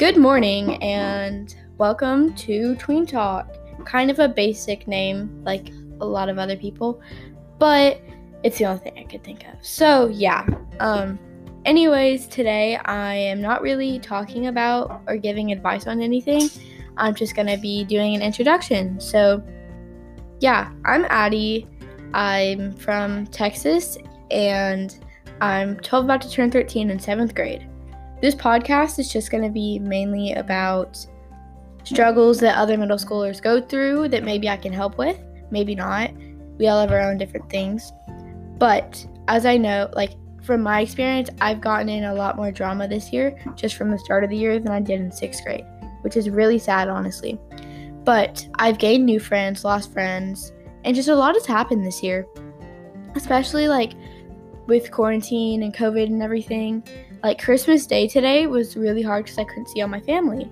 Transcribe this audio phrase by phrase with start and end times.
[0.00, 3.54] Good morning and welcome to Tween Talk.
[3.84, 5.68] Kind of a basic name, like
[6.00, 7.02] a lot of other people,
[7.58, 8.00] but
[8.42, 9.56] it's the only thing I could think of.
[9.60, 10.46] So, yeah.
[10.78, 11.18] Um,
[11.66, 16.48] anyways, today I am not really talking about or giving advice on anything.
[16.96, 18.98] I'm just going to be doing an introduction.
[19.00, 19.42] So,
[20.40, 21.68] yeah, I'm Addie.
[22.14, 23.98] I'm from Texas
[24.30, 24.98] and
[25.42, 27.68] I'm 12, about to turn 13 in seventh grade.
[28.20, 31.06] This podcast is just going to be mainly about
[31.84, 35.18] struggles that other middle schoolers go through that maybe I can help with,
[35.50, 36.10] maybe not.
[36.58, 37.92] We all have our own different things.
[38.58, 40.12] But as I know, like
[40.42, 43.98] from my experience, I've gotten in a lot more drama this year just from the
[43.98, 45.64] start of the year than I did in sixth grade,
[46.02, 47.40] which is really sad, honestly.
[48.04, 50.52] But I've gained new friends, lost friends,
[50.84, 52.26] and just a lot has happened this year,
[53.14, 53.94] especially like
[54.70, 56.84] with quarantine and COVID and everything.
[57.24, 60.48] Like Christmas Day today was really hard because I couldn't see all my family.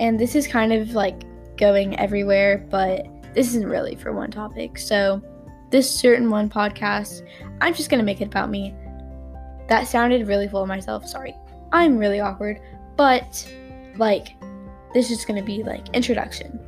[0.00, 1.22] And this is kind of like
[1.56, 4.76] going everywhere, but this isn't really for one topic.
[4.76, 5.22] So,
[5.70, 7.22] this certain one podcast,
[7.60, 8.74] I'm just going to make it about me.
[9.68, 11.06] That sounded really full of myself.
[11.06, 11.34] Sorry.
[11.70, 12.60] I'm really awkward,
[12.96, 13.48] but
[13.96, 14.34] like,
[14.92, 16.58] this is going to be like introduction.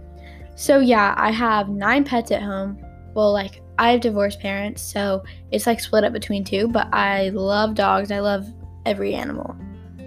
[0.54, 2.78] So, yeah, I have nine pets at home.
[3.12, 7.28] Well, like, I have divorced parents, so it's like split up between two, but I
[7.30, 8.10] love dogs.
[8.10, 8.46] I love
[8.84, 9.56] every animal.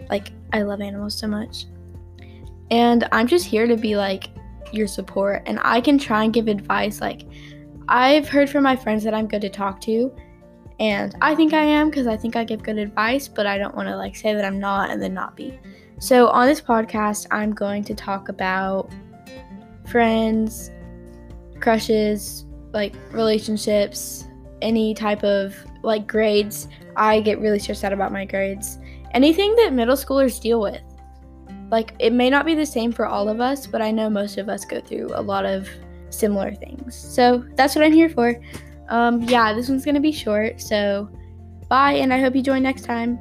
[0.09, 1.65] Like, I love animals so much.
[2.71, 4.29] And I'm just here to be like
[4.71, 7.01] your support, and I can try and give advice.
[7.01, 7.23] Like,
[7.87, 10.15] I've heard from my friends that I'm good to talk to,
[10.79, 13.75] and I think I am because I think I give good advice, but I don't
[13.75, 15.59] want to like say that I'm not and then not be.
[15.99, 18.91] So, on this podcast, I'm going to talk about
[19.87, 20.71] friends,
[21.59, 24.25] crushes, like relationships,
[24.61, 26.67] any type of like grades.
[26.95, 28.77] I get really stressed out about my grades.
[29.13, 30.81] Anything that middle schoolers deal with.
[31.71, 34.37] Like it may not be the same for all of us, but I know most
[34.37, 35.67] of us go through a lot of
[36.09, 36.95] similar things.
[36.95, 38.41] So that's what I'm here for.
[38.89, 40.59] Um, yeah, this one's gonna be short.
[40.59, 41.09] So
[41.69, 43.19] bye, and I hope you join next time.